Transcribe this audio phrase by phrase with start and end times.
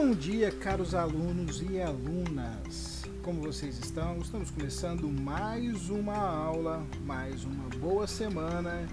[0.00, 3.02] Bom dia, caros alunos e alunas.
[3.20, 4.18] Como vocês estão?
[4.18, 8.86] Estamos começando mais uma aula, mais uma boa semana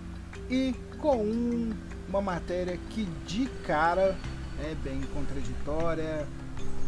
[0.50, 1.74] e com um,
[2.10, 4.18] uma matéria que de cara
[4.60, 6.28] é bem contraditória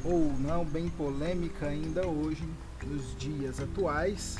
[0.03, 2.43] ou não, bem polêmica ainda hoje,
[2.87, 4.37] nos dias atuais,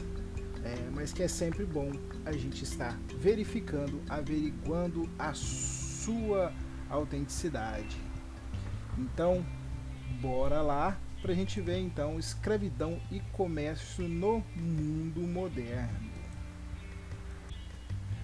[0.64, 1.92] é, mas que é sempre bom
[2.26, 6.52] a gente estar verificando, averiguando a sua
[6.90, 7.96] autenticidade.
[8.98, 9.46] Então,
[10.22, 16.08] bora lá para a gente ver então escravidão e comércio no mundo moderno.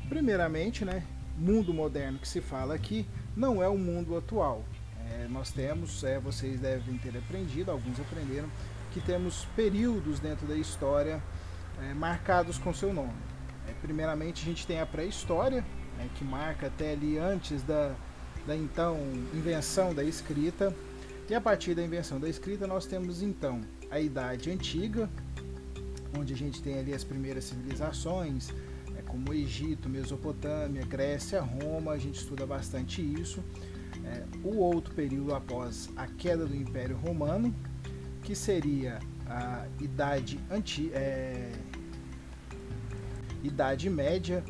[0.08, 1.04] Primeiramente, né,
[1.38, 4.64] mundo moderno que se fala aqui não é o mundo atual.
[5.12, 8.50] É, nós temos, é, vocês devem ter aprendido, alguns aprenderam,
[8.94, 11.22] que temos períodos dentro da história
[11.82, 13.14] é, marcados com seu nome.
[13.68, 15.66] É, primeiramente, a gente tem a pré-história,
[15.98, 17.94] né, que marca até ali antes da,
[18.46, 18.98] da então
[19.34, 20.74] invenção da escrita.
[21.30, 25.10] E a partir da invenção da escrita, nós temos então a Idade Antiga,
[26.20, 28.50] onde a gente tem ali as primeiras civilizações,
[28.98, 33.42] é, como Egito, Mesopotâmia, Grécia, Roma, a gente estuda bastante isso.
[34.06, 37.56] É, o outro período após a queda do Império Romano,
[38.22, 41.52] que seria a Idade, anti, é,
[43.44, 44.44] idade Média,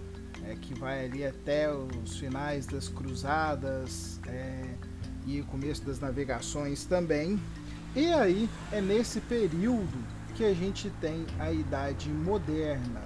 [0.43, 4.75] é, que vai ali até os finais das Cruzadas é,
[5.25, 7.39] e o começo das navegações também.
[7.95, 9.97] E aí é nesse período
[10.35, 13.03] que a gente tem a Idade Moderna,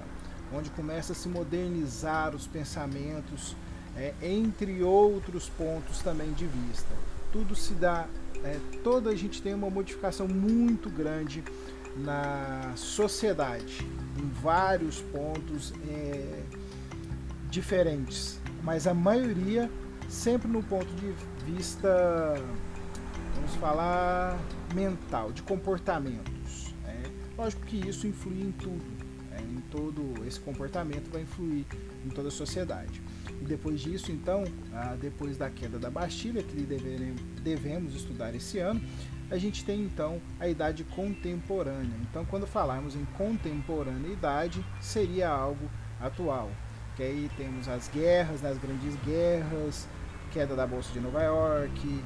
[0.52, 3.54] onde começa a se modernizar os pensamentos,
[3.96, 6.88] é, entre outros pontos também de vista.
[7.32, 8.06] Tudo se dá,
[8.42, 11.44] é, toda a gente tem uma modificação muito grande
[11.96, 16.42] na sociedade, em vários pontos é,
[17.50, 19.70] diferentes, mas a maioria
[20.08, 21.14] sempre no ponto de
[21.44, 22.34] vista,
[23.34, 24.38] vamos falar,
[24.74, 26.74] mental, de comportamentos.
[26.84, 27.02] Né?
[27.36, 28.84] Lógico que isso influi em tudo,
[29.30, 29.38] né?
[29.40, 31.66] em todo esse comportamento vai influir
[32.04, 33.02] em toda a sociedade.
[33.40, 34.44] E depois disso, então,
[35.00, 36.66] depois da queda da Bastilha, que
[37.42, 38.80] devemos estudar esse ano,
[39.30, 41.94] a gente tem então a idade contemporânea.
[42.10, 45.70] Então, quando falarmos em contemporaneidade, seria algo
[46.00, 46.50] atual.
[46.98, 49.86] Que aí temos as guerras, as grandes guerras,
[50.32, 52.02] queda da Bolsa de Nova York,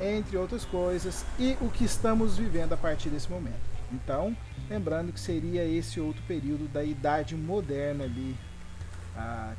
[0.00, 3.58] entre outras coisas, e o que estamos vivendo a partir desse momento.
[3.92, 4.36] Então,
[4.70, 8.36] lembrando que seria esse outro período da Idade Moderna ali,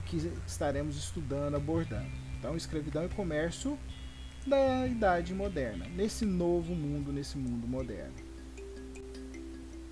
[0.06, 2.08] que estaremos estudando, abordando.
[2.40, 3.78] Então, escravidão e comércio
[4.46, 8.16] da Idade Moderna, nesse novo mundo, nesse mundo moderno.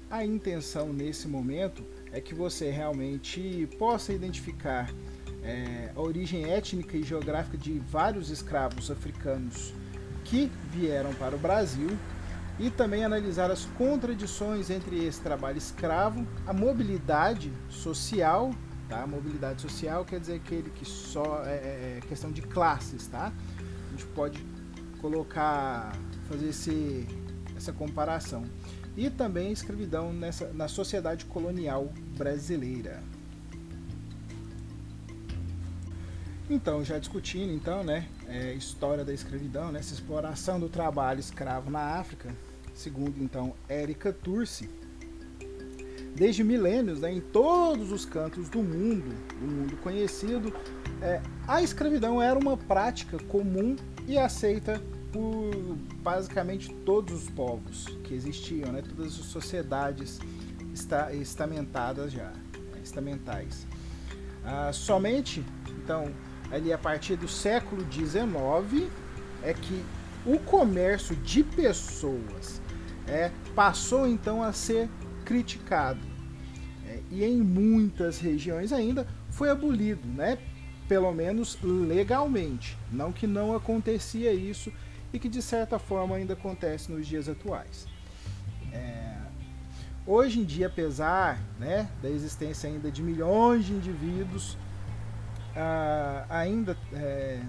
[0.09, 1.83] A intenção nesse momento
[2.15, 4.89] é que você realmente possa identificar
[5.43, 9.73] é, a origem étnica e geográfica de vários escravos africanos
[10.23, 11.89] que vieram para o Brasil
[12.57, 18.51] e também analisar as contradições entre esse trabalho escravo, a mobilidade social,
[18.87, 19.03] tá?
[19.03, 23.33] A mobilidade social quer dizer aquele que só é, é, é questão de classes, tá?
[23.59, 24.41] A gente pode
[25.01, 25.91] colocar,
[26.29, 27.05] fazer esse,
[27.65, 28.45] essa comparação.
[28.95, 33.03] E também a escravidão nessa, na sociedade colonial brasileira.
[36.47, 41.71] Então, já discutindo então, né, é, história da escravidão, né, essa exploração do trabalho escravo
[41.71, 42.33] na África,
[42.75, 44.69] segundo então Érica Turci,
[46.15, 49.09] desde milênios, né, em todos os cantos do mundo,
[49.39, 50.53] do mundo conhecido,
[51.01, 53.75] é, a escravidão era uma prática comum
[54.07, 54.79] e aceita
[55.15, 60.19] por basicamente todos os povos que existiam, né, todas as sociedades
[60.73, 62.33] esta, estamentadas já,
[62.83, 63.65] estamentais.
[64.43, 65.41] Ah, somente,
[65.81, 66.11] então,
[66.51, 68.91] ali a partir do século XIX
[69.41, 69.81] é que
[70.25, 72.61] o comércio de pessoas
[73.07, 74.89] é, passou então a ser
[75.23, 76.01] criticado.
[76.85, 80.37] É, e em muitas regiões ainda foi abolido, né?
[80.89, 82.77] pelo menos legalmente.
[82.91, 84.71] Não que não acontecia isso
[85.15, 87.87] e que de certa forma ainda acontece nos dias atuais.
[88.73, 89.15] É,
[90.05, 94.57] hoje em dia, apesar né, da existência ainda de milhões de indivíduos
[95.55, 97.39] ah, ainda é,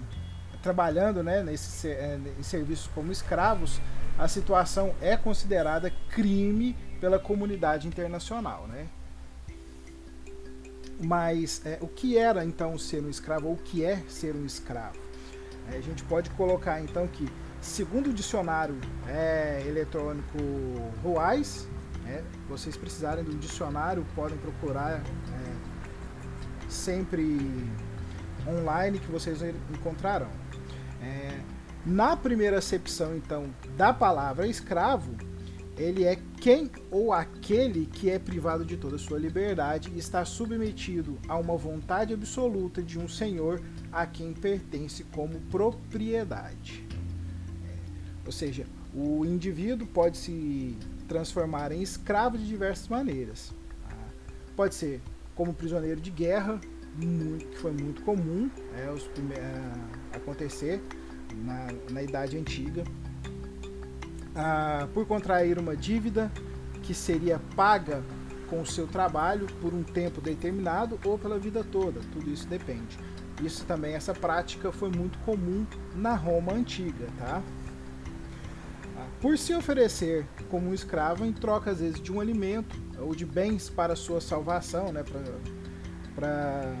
[0.63, 3.81] trabalhando né, nesse, é, em serviços como escravos,
[4.17, 8.65] a situação é considerada crime pela comunidade internacional.
[8.67, 8.87] Né?
[11.01, 14.45] Mas é, o que era então ser um escravo, ou o que é ser um
[14.45, 14.97] escravo?
[15.71, 17.27] É, a gente pode colocar então que,
[17.61, 18.75] segundo o dicionário
[19.07, 20.37] é, eletrônico
[21.03, 21.67] Ruais,
[22.05, 27.37] é, vocês precisarem de um dicionário, podem procurar é, sempre
[28.47, 29.41] online que vocês
[29.73, 30.29] encontrarão.
[31.01, 31.39] É,
[31.85, 35.15] Na primeira acepção, então, da palavra escravo,
[35.77, 41.19] ele é quem ou aquele que é privado de toda sua liberdade e está submetido
[41.27, 43.61] a uma vontade absoluta de um senhor
[43.91, 46.86] a quem pertence como propriedade.
[48.27, 50.77] Ou seja, o indivíduo pode se
[51.07, 53.53] transformar em escravo de diversas maneiras.
[54.53, 55.01] Pode ser
[55.33, 56.59] como prisioneiro de guerra,
[56.99, 59.09] que foi muito comum é, os
[60.13, 60.81] acontecer
[61.35, 62.83] na, na Idade Antiga,
[64.35, 66.31] ah, por contrair uma dívida
[66.83, 68.03] que seria paga
[68.49, 72.97] com o seu trabalho por um tempo determinado ou pela vida toda, tudo isso depende.
[73.41, 75.65] Isso também, essa prática foi muito comum
[75.95, 77.41] na Roma antiga, tá?
[79.19, 83.25] Por se oferecer como um escravo em troca às vezes de um alimento ou de
[83.25, 85.03] bens para sua salvação, né,
[86.15, 86.75] para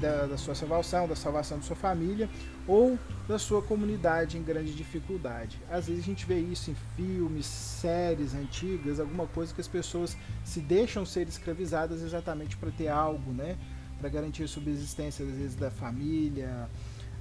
[0.00, 2.28] da, da, sua salvação, da salvação de sua família
[2.66, 5.60] ou da sua comunidade em grande dificuldade.
[5.70, 10.16] Às vezes a gente vê isso em filmes, séries antigas, alguma coisa que as pessoas
[10.44, 13.56] se deixam ser escravizadas exatamente para ter algo, né?
[13.98, 16.68] Para garantir a subsistência, às vezes, da família,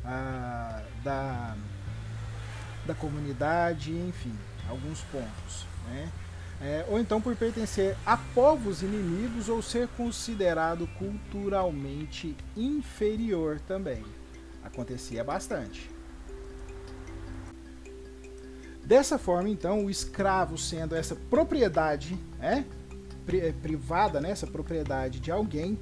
[0.04, 1.56] a, da,
[2.86, 4.34] da comunidade, enfim,
[4.70, 6.12] alguns pontos, né?
[6.62, 14.04] é, ou então por pertencer a povos inimigos ou ser considerado culturalmente inferior também.
[14.64, 15.90] Acontecia bastante.
[18.84, 22.64] Dessa forma, então, o escravo sendo essa propriedade é,
[23.52, 25.80] privada, né, essa propriedade de alguém,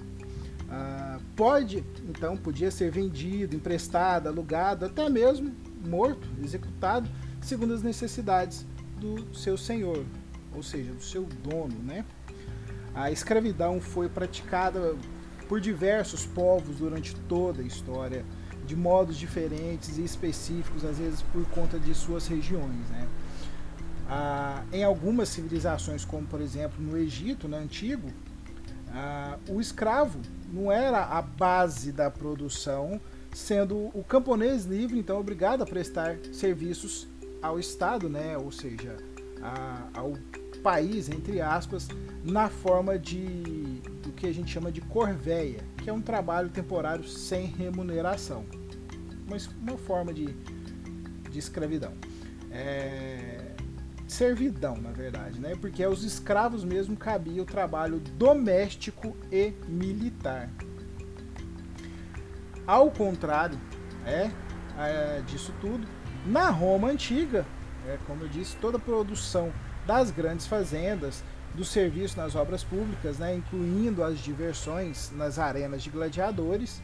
[0.69, 5.53] ah, pode, então, podia ser vendido, emprestado, alugado, até mesmo
[5.88, 7.09] morto, executado,
[7.41, 8.65] segundo as necessidades
[9.00, 10.06] do seu senhor,
[10.56, 12.06] ou seja, do seu dono, né?
[12.95, 14.95] A escravidão foi praticada
[15.47, 18.25] por diversos povos durante toda a história,
[18.65, 23.07] de modos diferentes e específicos, às vezes por conta de suas regiões, né?
[24.07, 28.09] Ah, em algumas civilizações, como por exemplo no Egito, né, antigo,
[28.91, 30.19] ah, o escravo
[30.51, 33.01] não era a base da produção,
[33.33, 37.07] sendo o camponês livre, então obrigado a prestar serviços
[37.41, 38.97] ao Estado, né, ou seja,
[39.41, 40.13] a, ao
[40.63, 41.88] país, entre aspas,
[42.24, 47.03] na forma de do que a gente chama de corveia, que é um trabalho temporário
[47.03, 48.45] sem remuneração.
[49.27, 50.33] Uma, uma forma de,
[51.29, 51.94] de escravidão.
[52.51, 53.53] É,
[54.07, 55.56] servidão, na verdade, né?
[55.59, 60.50] Porque aos escravos mesmo cabia o trabalho doméstico e militar.
[62.65, 63.60] Ao contrário
[64.06, 64.30] é,
[64.77, 65.88] é disso tudo,
[66.25, 67.45] na Roma antiga,
[67.86, 69.51] é, como eu disse, toda produção
[69.86, 71.24] das grandes fazendas,
[71.54, 76.81] do serviço nas obras públicas, né, incluindo as diversões nas arenas de gladiadores,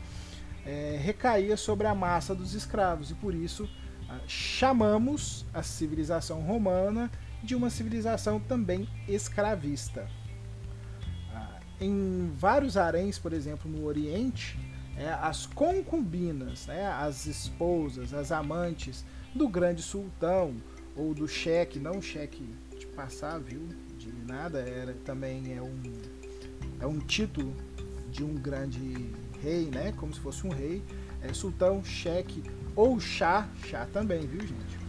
[0.65, 3.67] é, recaía sobre a massa dos escravos e por isso
[4.27, 7.11] chamamos a civilização romana
[7.43, 10.07] de uma civilização também escravista.
[11.33, 14.57] Ah, em vários haréns, por exemplo, no Oriente,
[14.99, 20.55] é, as concubinas, né, as esposas, as amantes do grande sultão
[20.95, 22.45] ou do cheque, não cheque
[22.99, 23.61] passar, viu?
[23.97, 25.79] De nada, era também é um
[26.81, 27.53] é um título
[28.11, 29.09] de um grande
[29.41, 29.93] rei, né?
[29.95, 30.83] Como se fosse um rei,
[31.21, 32.43] é sultão, cheque
[32.75, 34.79] ou chá, chá também, viu, gente?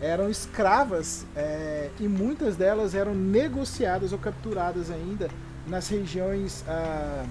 [0.00, 5.30] Eram escravas é, e muitas delas eram negociadas ou capturadas ainda
[5.66, 7.24] nas regiões ah,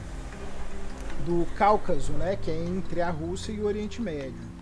[1.25, 2.35] do Cáucaso, né?
[2.35, 4.53] Que é entre a Rússia e o Oriente Médio.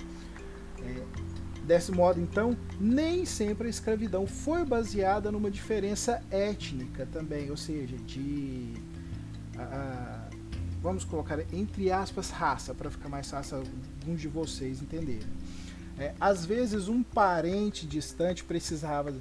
[0.84, 1.22] É,
[1.63, 7.96] Desse modo, então, nem sempre a escravidão foi baseada numa diferença étnica também, ou seja,
[7.98, 8.74] de.
[10.82, 15.27] vamos colocar entre aspas raça, para ficar mais fácil alguns de vocês entenderem.
[16.00, 19.13] É, às vezes, um parente distante precisava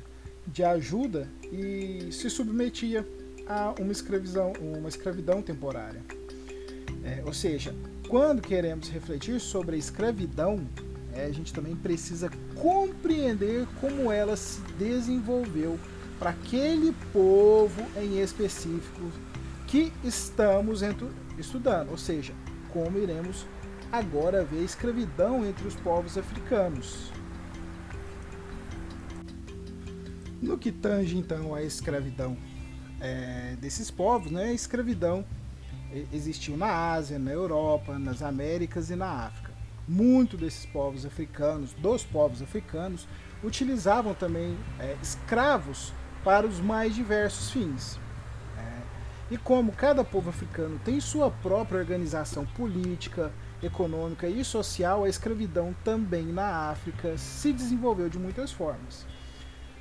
[0.46, 3.06] de ajuda e se submetia
[3.46, 6.02] a uma escravidão, uma escravidão temporária.
[7.04, 7.74] É, ou seja,
[8.08, 10.66] quando queremos refletir sobre a escravidão,
[11.12, 15.78] é, a gente também precisa compreender como ela se desenvolveu
[16.18, 19.10] para aquele povo em específico
[19.66, 20.82] que estamos
[21.38, 22.34] estudando, ou seja,
[22.72, 23.46] como iremos
[23.90, 27.10] agora ver a escravidão entre os povos africanos.
[30.40, 32.36] No que tange então a escravidão
[33.00, 35.24] é, desses povos, né, a escravidão
[36.12, 39.50] existiu na Ásia, na Europa, nas Américas e na África
[39.90, 43.08] muito desses povos africanos, dos povos africanos,
[43.42, 45.92] utilizavam também é, escravos
[46.22, 47.98] para os mais diversos fins.
[48.56, 55.08] É, e como cada povo africano tem sua própria organização política, econômica e social, a
[55.08, 59.04] escravidão também na África se desenvolveu de muitas formas.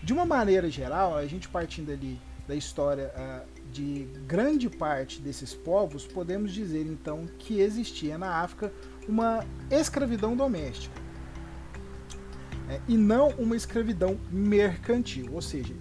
[0.02, 5.54] De uma maneira geral, a gente partindo ali da história uh, de grande parte desses
[5.54, 8.74] povos, podemos dizer então que existia na África
[9.08, 11.00] uma escravidão doméstica
[12.68, 15.76] é, e não uma escravidão mercantil, ou seja,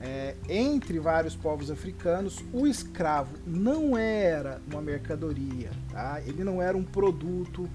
[0.00, 6.20] é, entre vários povos africanos, o escravo não era uma mercadoria, tá?
[6.26, 7.66] ele não era um produto,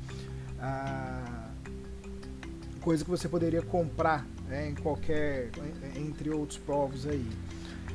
[0.60, 1.50] ah,
[2.82, 5.50] coisa que você poderia comprar né, em qualquer,
[5.96, 7.26] entre outros povos aí.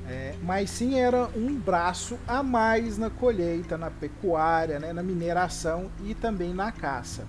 [0.09, 5.91] É, mas sim era um braço a mais na colheita, na pecuária, né, na mineração
[6.05, 7.27] e também na caça.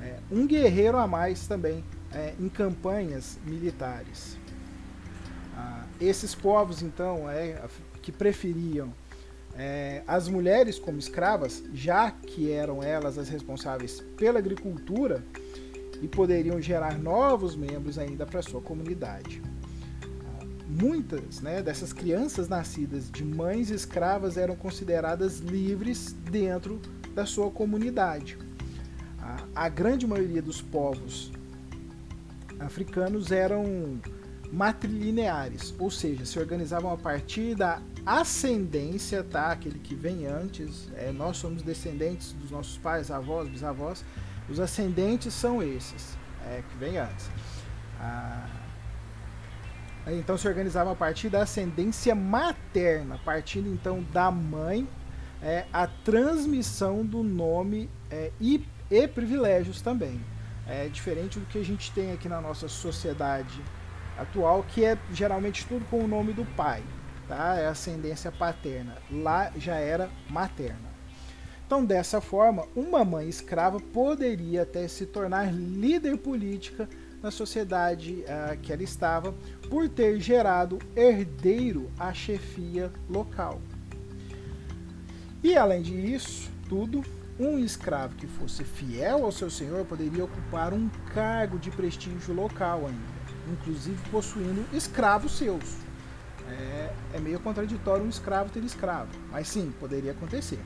[0.00, 4.38] É, um guerreiro a mais também é, em campanhas militares.
[5.56, 7.60] Ah, esses povos, então, é,
[8.02, 8.92] que preferiam
[9.58, 15.24] é, as mulheres como escravas, já que eram elas as responsáveis pela agricultura
[16.00, 19.42] e poderiam gerar novos membros ainda para sua comunidade.
[20.68, 26.80] Muitas né, dessas crianças nascidas de mães escravas eram consideradas livres dentro
[27.14, 28.36] da sua comunidade.
[29.20, 31.32] A, a grande maioria dos povos
[32.58, 34.00] africanos eram
[34.52, 39.52] matrilineares, ou seja, se organizavam a partir da ascendência, tá?
[39.52, 40.88] Aquele que vem antes.
[40.94, 44.04] É, nós somos descendentes dos nossos pais, avós, bisavós.
[44.48, 47.28] Os ascendentes são esses, é, que vem antes.
[48.00, 48.46] Ah,
[50.14, 54.86] então se organizavam a partir da ascendência materna, partindo então da mãe,
[55.42, 60.20] é, a transmissão do nome é, e, e privilégios também.
[60.68, 63.62] É diferente do que a gente tem aqui na nossa sociedade
[64.18, 66.82] atual, que é geralmente tudo com o nome do pai,
[67.28, 67.56] tá?
[67.56, 68.96] É ascendência paterna.
[69.10, 70.96] Lá já era materna.
[71.66, 76.88] Então, dessa forma, uma mãe escrava poderia até se tornar líder política
[77.20, 79.34] na sociedade uh, que ela estava,
[79.68, 83.60] por ter gerado herdeiro à chefia local.
[85.42, 87.04] E além disso, tudo,
[87.38, 92.86] um escravo que fosse fiel ao seu senhor poderia ocupar um cargo de prestígio local
[92.86, 93.16] ainda
[93.50, 95.76] inclusive possuindo escravos seus.
[96.48, 100.60] É, é meio contraditório um escravo ter escravo, mas sim, poderia acontecer.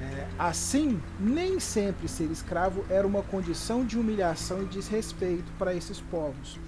[0.00, 6.00] É, assim, nem sempre ser escravo era uma condição de humilhação e desrespeito para esses
[6.00, 6.58] povos.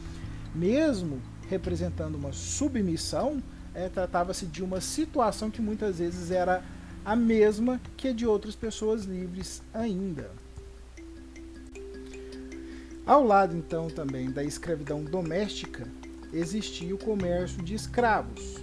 [0.54, 3.42] Mesmo representando uma submissão,
[3.74, 6.62] é, tratava-se de uma situação que muitas vezes era
[7.04, 10.30] a mesma que a de outras pessoas livres ainda.
[13.06, 15.86] Ao lado, então, também da escravidão doméstica,
[16.32, 18.56] existia o comércio de escravos.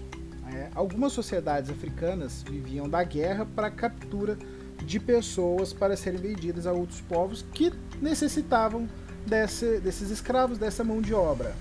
[0.53, 4.37] É, algumas sociedades africanas viviam da guerra para a captura
[4.83, 7.71] de pessoas para serem vendidas a outros povos que
[8.01, 8.89] necessitavam
[9.25, 11.55] desse, desses escravos, dessa mão de obra.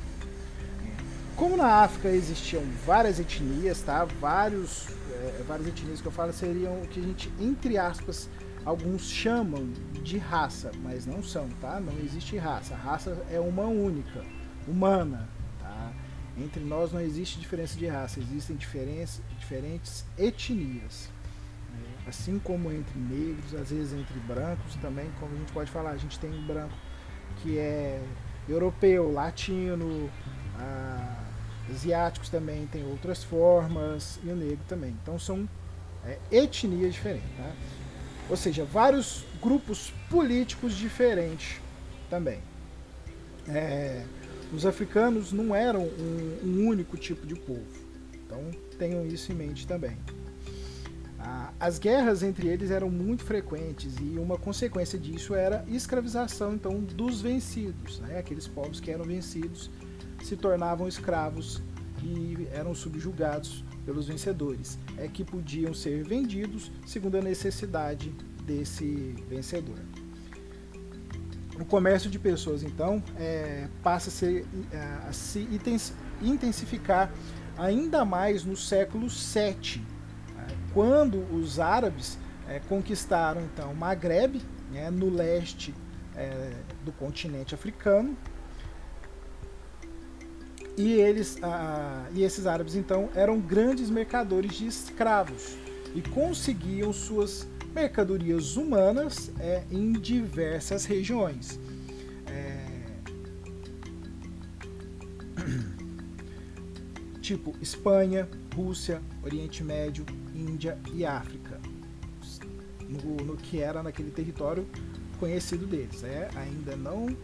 [1.40, 4.04] Como na África existiam várias etnias, tá?
[4.04, 8.28] Vários, é, várias etnias que eu falo seriam o que a gente, entre aspas,
[8.62, 11.80] alguns chamam de raça, mas não são, tá?
[11.80, 12.74] Não existe raça.
[12.74, 14.22] A raça é uma única,
[14.68, 15.92] humana, tá?
[16.36, 21.08] Entre nós não existe diferença de raça, existem diferentes, diferentes etnias.
[21.72, 21.88] Né?
[22.06, 25.96] Assim como entre negros, às vezes entre brancos também, como a gente pode falar, a
[25.96, 26.76] gente tem um branco
[27.38, 27.98] que é
[28.46, 30.10] europeu, latino,
[30.58, 31.19] ah,
[31.70, 34.96] asiáticos também tem outras formas, e o negro também.
[35.02, 35.48] Então são
[36.04, 37.52] é, etnias diferentes, tá?
[38.28, 41.60] Ou seja, vários grupos políticos diferentes
[42.08, 42.40] também.
[43.48, 44.04] É,
[44.52, 47.66] os africanos não eram um, um, único tipo de povo.
[48.14, 49.96] Então tenham isso em mente também.
[51.58, 57.20] As guerras entre eles eram muito frequentes e uma consequência disso era escravização então dos
[57.20, 58.00] vencidos.
[58.00, 58.18] Né?
[58.18, 59.70] Aqueles povos que eram vencidos
[60.22, 61.62] se tornavam escravos
[62.02, 68.10] e eram subjugados pelos vencedores, é que podiam ser vendidos segundo a necessidade
[68.44, 69.78] desse vencedor.
[71.58, 75.46] O comércio de pessoas, então, é, passa a, ser, é, a se
[76.22, 77.12] intensificar
[77.58, 79.82] ainda mais no século VII,
[80.34, 84.40] né, quando os árabes é, conquistaram então Maghreb,
[84.72, 85.74] né, no leste
[86.16, 86.52] é,
[86.84, 88.16] do continente africano,
[90.80, 95.56] e eles ah, e esses árabes então eram grandes mercadores de escravos
[95.94, 101.60] e conseguiam suas mercadorias humanas é, em diversas regiões.
[102.26, 102.80] É...
[107.20, 111.60] Tipo Espanha, Rússia, Oriente Médio, Índia e África.
[112.88, 114.66] No, no que era naquele território
[115.18, 116.02] conhecido deles.
[116.02, 116.28] Né?
[116.34, 117.14] Ainda não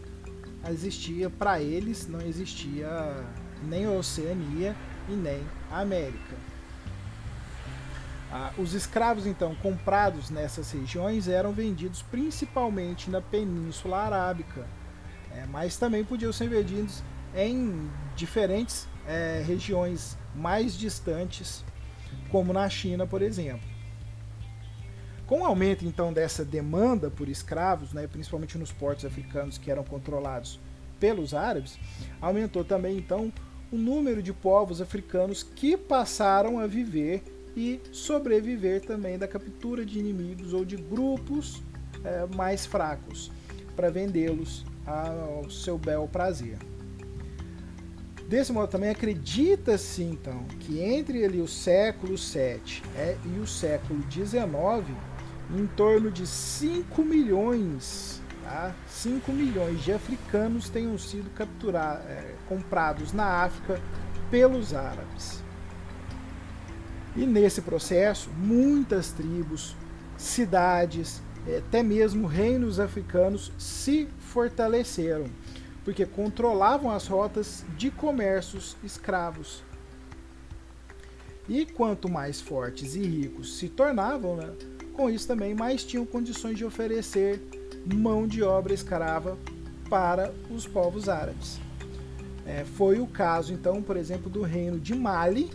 [0.69, 2.87] existia, para eles, não existia
[3.63, 4.75] nem a Oceania
[5.07, 6.35] e nem a América.
[8.31, 14.67] Ah, os escravos, então, comprados nessas regiões eram vendidos principalmente na Península Arábica,
[15.31, 17.01] é, mas também podiam ser vendidos
[17.35, 21.63] em diferentes é, regiões mais distantes,
[22.29, 23.67] como na China, por exemplo.
[25.25, 29.83] Com o aumento então dessa demanda por escravos, né, principalmente nos portos africanos que eram
[29.83, 30.59] controlados
[30.99, 31.77] pelos árabes,
[32.21, 33.31] aumentou também então
[33.71, 37.23] o número de povos africanos que passaram a viver
[37.55, 41.61] e sobreviver também da captura de inimigos ou de grupos
[42.03, 43.31] é, mais fracos
[43.75, 46.57] para vendê-los ao seu bel prazer.
[48.27, 53.99] Desse modo também acredita-se então que entre ali o século 7 é, e o século
[54.03, 54.93] 19
[55.55, 58.73] em torno de 5 milhões, tá?
[58.87, 63.81] 5 milhões de africanos tenham sido capturados, é, comprados na África
[64.31, 65.43] pelos árabes.
[67.15, 69.75] E nesse processo, muitas tribos,
[70.17, 75.25] cidades, é, até mesmo reinos africanos se fortaleceram,
[75.83, 79.61] porque controlavam as rotas de comércios escravos.
[81.49, 84.53] E quanto mais fortes e ricos se tornavam, né,
[84.93, 87.41] com isso também mais tinham condições de oferecer
[87.95, 89.37] mão de obra escrava
[89.89, 91.59] para os povos árabes.
[92.45, 95.51] É, foi o caso, então, por exemplo, do reino de Mali,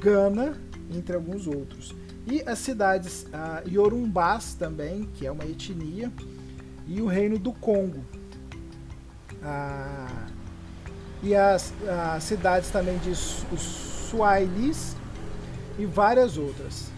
[0.00, 0.58] Gana,
[0.90, 1.94] entre alguns outros.
[2.26, 6.10] E as cidades ah, Yorumbás também, que é uma etnia,
[6.86, 8.04] e o reino do Congo.
[9.42, 10.26] Ah,
[11.22, 11.72] e as,
[12.20, 14.96] cidades também de Suailis
[15.78, 16.93] e várias outras.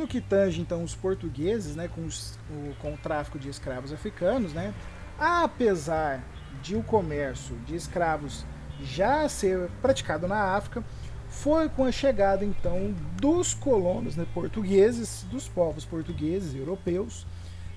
[0.00, 3.92] No que tange então os portugueses, né, com, os, o, com o tráfico de escravos
[3.92, 4.72] africanos, né,
[5.18, 6.24] apesar
[6.62, 8.46] de o comércio de escravos
[8.82, 10.82] já ser praticado na África,
[11.28, 17.26] foi com a chegada então dos colonos né, portugueses, dos povos portugueses e europeus,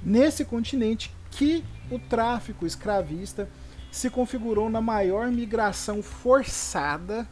[0.02, 3.50] nesse continente que o tráfico escravista
[3.92, 7.28] se configurou na maior migração forçada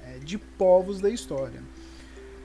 [0.00, 1.60] é, de povos da história.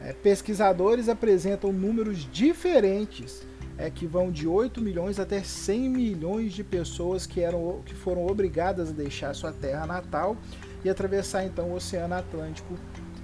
[0.04, 3.42] É, pesquisadores apresentam números diferentes,
[3.78, 8.28] é, que vão de 8 milhões até 100 milhões de pessoas que, eram, que foram
[8.28, 10.36] obrigadas a deixar sua terra natal
[10.84, 12.78] e atravessar então o Oceano Atlântico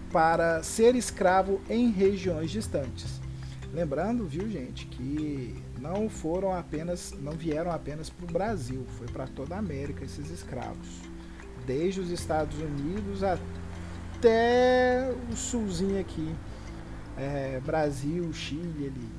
[0.09, 3.19] para ser escravo em regiões distantes.
[3.73, 9.27] Lembrando, viu gente, que não foram apenas, não vieram apenas para o Brasil, foi para
[9.27, 10.87] toda a América esses escravos,
[11.67, 16.33] desde os Estados Unidos até o sulzinho aqui
[17.19, 19.09] é, Brasil, Chile ali.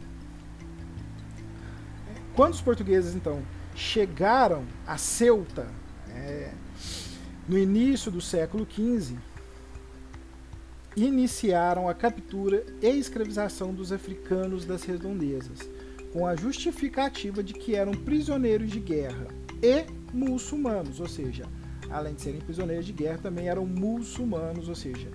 [2.35, 3.43] Quando os portugueses então
[3.75, 5.69] chegaram a Ceuta
[6.09, 6.53] é,
[7.47, 9.17] no início do século XV,
[10.97, 15.59] iniciaram a captura e escravização dos africanos das redondezas,
[16.13, 19.29] com a justificativa de que eram prisioneiros de guerra
[19.63, 21.45] e muçulmanos, ou seja,
[21.91, 25.09] além de serem prisioneiros de guerra, também eram muçulmanos, ou seja,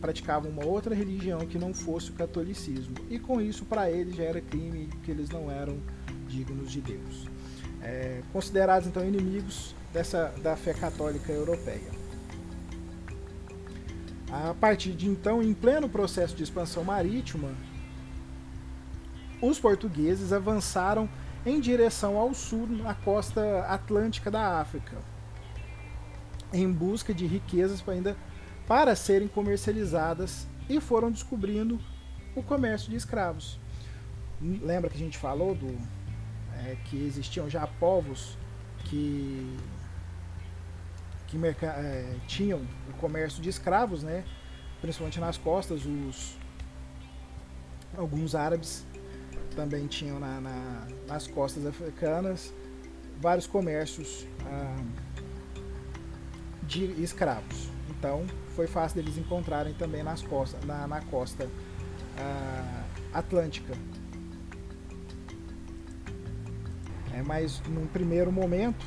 [0.00, 2.94] praticavam uma outra religião que não fosse o catolicismo.
[3.10, 5.78] E com isso, para eles já era crime, porque eles não eram
[6.28, 7.26] dignos de Deus.
[7.82, 11.90] É, considerados então inimigos dessa, da fé católica europeia.
[14.30, 17.50] A partir de então, em pleno processo de expansão marítima,
[19.42, 21.08] os portugueses avançaram
[21.44, 24.96] em direção ao sul, na costa atlântica da África,
[26.52, 28.16] em busca de riquezas para ainda
[28.66, 31.78] para serem comercializadas e foram descobrindo
[32.34, 33.58] o comércio de escravos.
[34.40, 35.76] Lembra que a gente falou do
[36.54, 38.36] é, que existiam já povos
[38.84, 39.56] que
[41.26, 44.22] que é, tinham o comércio de escravos, né?
[44.82, 46.36] Principalmente nas costas, os
[47.96, 48.84] alguns árabes
[49.56, 52.52] também tinham na, na, nas costas africanas
[53.18, 54.84] vários comércios ah,
[56.64, 57.71] de escravos.
[57.90, 63.74] Então, foi fácil deles encontrarem também nas costas, na, na costa uh, atlântica.
[67.12, 68.84] É, mas num primeiro momento,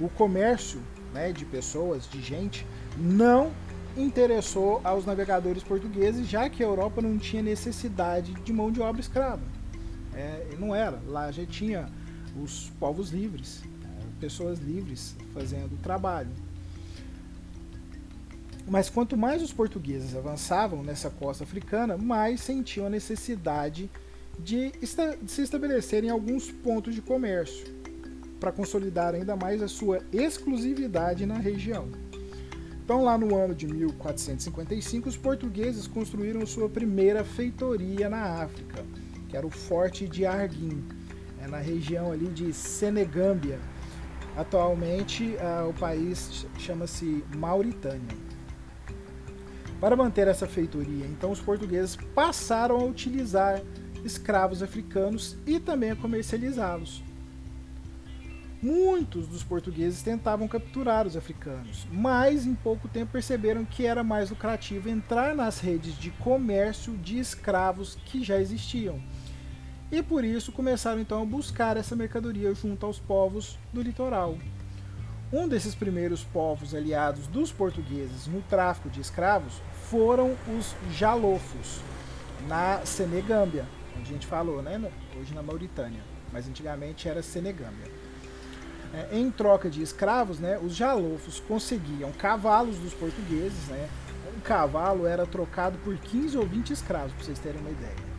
[0.00, 0.80] o comércio
[1.12, 3.52] né, de pessoas, de gente, não
[3.96, 9.00] interessou aos navegadores portugueses, já que a Europa não tinha necessidade de mão de obra
[9.00, 9.42] escrava.
[10.14, 11.00] É, não era.
[11.06, 11.88] Lá já tinha
[12.36, 13.62] os povos livres,
[14.20, 16.30] pessoas livres fazendo trabalho.
[18.66, 23.90] Mas quanto mais os portugueses avançavam nessa costa africana, mais sentiam a necessidade
[24.38, 27.66] de, de se estabelecerem alguns pontos de comércio
[28.40, 31.88] para consolidar ainda mais a sua exclusividade na região.
[32.84, 38.84] Então, lá no ano de 1455, os portugueses construíram sua primeira feitoria na África,
[39.28, 40.84] que era o Forte de Arguim,
[41.42, 43.58] é na região ali de Senegâmbia.
[44.36, 48.23] Atualmente, uh, o país chama-se Mauritânia.
[49.84, 53.60] Para manter essa feitoria, então, os portugueses passaram a utilizar
[54.02, 57.04] escravos africanos e também a comercializá-los.
[58.62, 64.30] Muitos dos portugueses tentavam capturar os africanos, mas em pouco tempo perceberam que era mais
[64.30, 68.98] lucrativo entrar nas redes de comércio de escravos que já existiam.
[69.92, 74.38] E por isso começaram então a buscar essa mercadoria junto aos povos do litoral.
[75.32, 81.80] Um desses primeiros povos aliados dos portugueses no tráfico de escravos foram os jalofos,
[82.48, 83.66] na Senegâmbia,
[83.96, 84.80] onde a gente falou, né?
[85.18, 87.92] hoje na Mauritânia, mas antigamente era Senegâmbia.
[88.92, 93.66] É, em troca de escravos, né, os jalofos conseguiam cavalos dos portugueses.
[93.66, 93.88] Né,
[94.36, 98.14] um cavalo era trocado por 15 ou 20 escravos, para vocês terem uma ideia.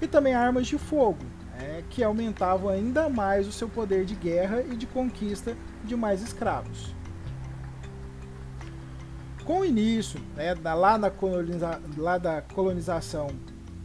[0.00, 1.24] E também armas de fogo,
[1.58, 6.22] é, que aumentavam ainda mais o seu poder de guerra e de conquista de mais
[6.22, 6.94] escravos.
[9.44, 13.28] Com o início né, da, lá, na coloniza, lá da colonização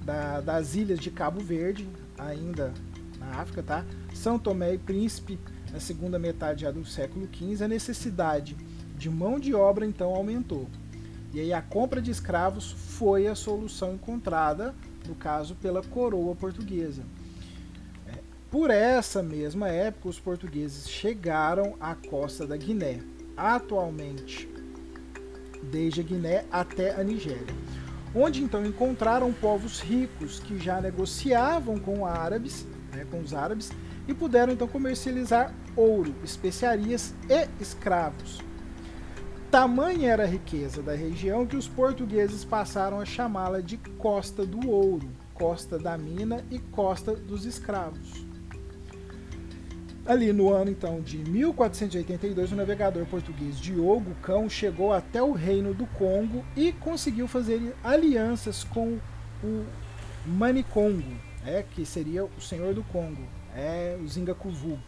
[0.06, 2.72] da, das ilhas de Cabo Verde, ainda
[3.20, 3.86] na África, tá?
[4.13, 5.39] São Tomé e Príncipe
[5.72, 8.56] na segunda metade já do século XV, a necessidade
[8.96, 10.67] de mão de obra então aumentou.
[11.34, 14.74] E aí a compra de escravos foi a solução encontrada,
[15.08, 17.04] no caso, pela coroa portuguesa.
[18.08, 23.02] É, por essa mesma época, os portugueses chegaram à costa da Guiné,
[23.36, 24.57] atualmente
[25.63, 27.56] desde a Guiné até a Nigéria,
[28.13, 33.72] onde então encontraram povos ricos que já negociavam com árabes, né, com os árabes,
[34.08, 38.41] e puderam então comercializar ouro, especiarias e escravos.
[39.50, 44.70] Tamanha era a riqueza da região que os portugueses passaram a chamá-la de Costa do
[44.70, 48.26] Ouro, Costa da Mina e Costa dos Escravos.
[50.08, 55.74] Ali no ano então de 1482, o navegador português Diogo Cão chegou até o reino
[55.74, 58.98] do Congo e conseguiu fazer alianças com
[59.43, 59.65] o
[60.26, 61.12] Manicongo,
[61.46, 63.22] é, que seria o senhor do Congo,
[63.54, 64.80] é o Zingakuvu.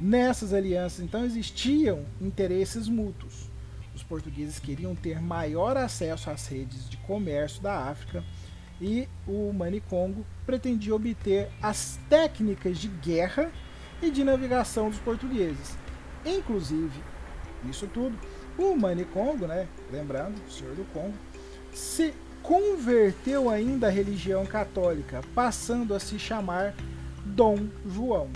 [0.00, 3.50] Nessas alianças, então, existiam interesses mútuos.
[3.94, 8.24] Os portugueses queriam ter maior acesso às redes de comércio da África
[8.80, 13.52] e o Manicongo pretendia obter as técnicas de guerra
[14.02, 15.76] e de navegação dos portugueses.
[16.26, 17.00] Inclusive,
[17.70, 18.18] isso tudo,
[18.58, 21.14] o Manicongo, né, lembrando, o senhor do Congo,
[21.72, 22.12] se
[22.42, 26.74] converteu ainda à religião católica, passando a se chamar
[27.24, 28.28] Dom João.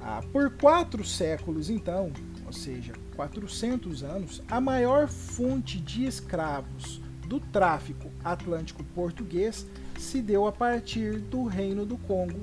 [0.00, 2.12] Ah, por quatro séculos, então,
[2.44, 9.66] ou seja, 400 anos, a maior fonte de escravos do tráfico atlântico português
[9.98, 12.40] se deu a partir do Reino do Congo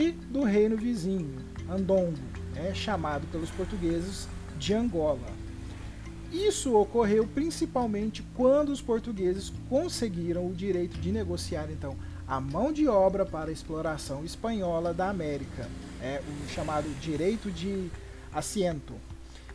[0.00, 2.16] e do reino vizinho, Andongo,
[2.56, 4.26] é chamado pelos portugueses
[4.58, 5.28] de Angola.
[6.32, 12.88] Isso ocorreu principalmente quando os portugueses conseguiram o direito de negociar então a mão de
[12.88, 15.68] obra para a exploração espanhola da América,
[16.00, 17.90] é o chamado direito de
[18.32, 18.94] assento,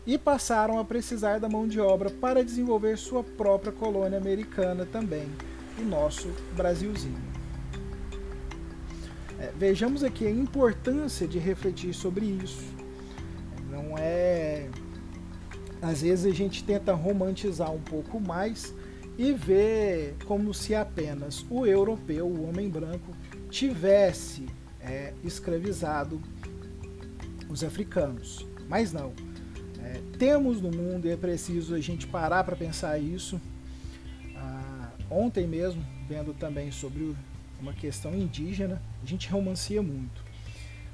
[0.06, 5.28] e passaram a precisar da mão de obra para desenvolver sua própria colônia americana também,
[5.80, 7.35] o nosso Brasilzinho.
[9.40, 12.64] É, vejamos aqui a importância de refletir sobre isso.
[13.70, 14.70] Não é.
[15.82, 18.74] Às vezes a gente tenta romantizar um pouco mais
[19.18, 23.16] e ver como se apenas o europeu, o homem branco,
[23.50, 24.46] tivesse
[24.80, 26.22] é, escravizado
[27.50, 28.46] os africanos.
[28.68, 29.14] Mas não.
[29.84, 33.40] É, temos no mundo e é preciso a gente parar para pensar isso.
[34.36, 37.16] Ah, ontem mesmo, vendo também sobre
[37.60, 40.26] uma questão indígena, a gente romancia muito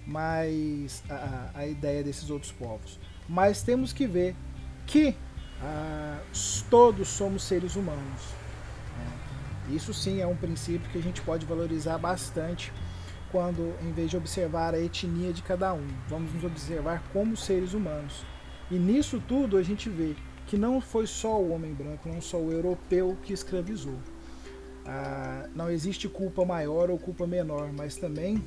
[0.06, 3.00] mas a, a ideia desses outros povos.
[3.28, 4.36] Mas temos que ver
[4.86, 5.16] que
[5.62, 6.20] ah,
[6.70, 8.22] todos somos seres humanos.
[8.98, 9.76] Né?
[9.76, 12.74] Isso sim é um princípio que a gente pode valorizar bastante
[13.32, 17.74] quando, em vez de observar a etnia de cada um, vamos nos observar como seres
[17.74, 18.26] humanos.
[18.70, 20.16] E nisso tudo a gente vê
[20.48, 23.98] que não foi só o homem branco, não só o europeu que escravizou.
[24.86, 28.44] Ah, não existe culpa maior ou culpa menor, mas também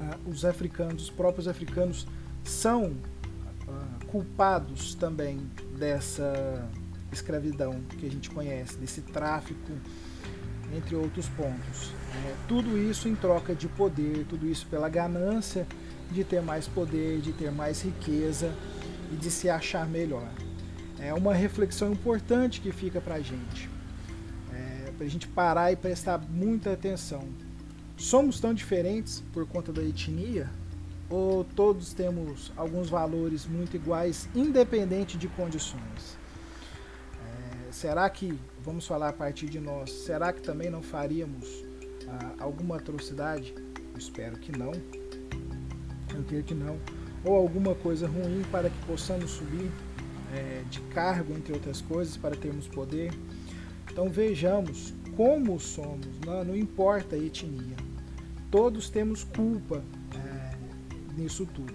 [0.00, 2.06] ah, os africanos, os próprios africanos,
[2.44, 6.68] são uh, culpados também dessa
[7.12, 9.72] escravidão que a gente conhece, desse tráfico,
[10.74, 11.92] entre outros pontos.
[12.26, 15.66] É, tudo isso em troca de poder, tudo isso pela ganância
[16.10, 18.52] de ter mais poder, de ter mais riqueza
[19.12, 20.28] e de se achar melhor.
[20.98, 23.68] É uma reflexão importante que fica para a gente,
[25.02, 27.24] para a gente parar e prestar muita atenção.
[27.96, 30.48] Somos tão diferentes por conta da etnia?
[31.10, 36.16] Ou todos temos alguns valores muito iguais, independente de condições?
[37.68, 41.64] É, será que, vamos falar a partir de nós, será que também não faríamos
[42.08, 43.52] ah, alguma atrocidade?
[43.92, 44.72] Eu espero que não.
[46.14, 46.78] Eu creio que não.
[47.24, 49.70] Ou alguma coisa ruim para que possamos subir
[50.32, 53.12] é, de cargo, entre outras coisas, para termos poder.
[53.92, 57.76] Então vejamos como somos, não, não importa a etnia.
[58.50, 60.56] Todos temos culpa é,
[61.14, 61.74] nisso tudo.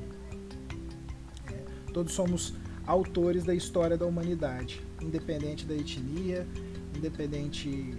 [1.51, 2.56] É, todos somos
[2.88, 6.47] autores da história da humanidade, independente da etnia,
[6.95, 7.93] independente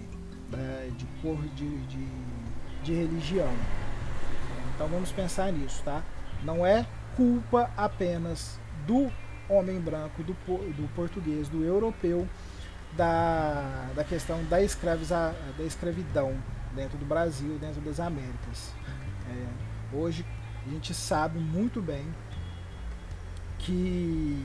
[0.50, 2.08] da, de cor, de, de,
[2.82, 3.52] de religião.
[4.74, 6.02] Então vamos pensar nisso, tá?
[6.44, 6.84] Não é
[7.16, 9.12] culpa apenas do
[9.48, 12.28] homem branco, do, do português, do europeu,
[12.96, 16.34] da, da questão da, escraviza, da escravidão
[16.74, 18.72] dentro do Brasil, dentro das Américas.
[19.30, 20.24] É, hoje
[20.66, 22.04] a gente sabe muito bem
[23.58, 24.42] que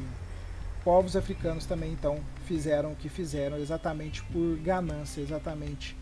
[0.84, 5.96] povos africanos também então fizeram o que fizeram exatamente por ganância, exatamente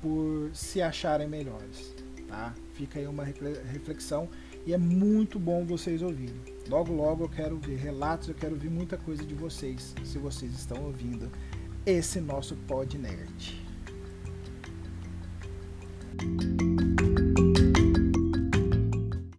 [0.00, 1.94] por se acharem melhores.
[2.28, 2.54] Tá?
[2.74, 4.28] Fica aí uma reflexão
[4.64, 6.40] e é muito bom vocês ouvirem.
[6.68, 10.52] Logo, logo eu quero ver relatos, eu quero ouvir muita coisa de vocês, se vocês
[10.52, 11.30] estão ouvindo
[11.84, 13.60] esse nosso Pod Nerd.